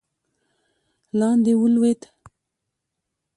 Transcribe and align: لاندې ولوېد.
لاندې 1.19 1.53
ولوېد. 1.61 2.01